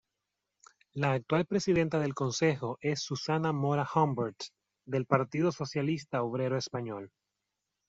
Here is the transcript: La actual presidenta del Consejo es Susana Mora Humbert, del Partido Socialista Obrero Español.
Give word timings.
La 0.95 1.11
actual 1.13 1.45
presidenta 1.45 1.99
del 1.99 2.15
Consejo 2.15 2.79
es 2.81 3.01
Susana 3.01 3.53
Mora 3.53 3.87
Humbert, 3.93 4.45
del 4.87 5.05
Partido 5.05 5.51
Socialista 5.51 6.23
Obrero 6.23 6.57
Español. 6.57 7.11